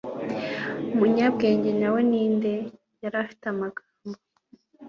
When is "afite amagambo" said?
3.23-4.17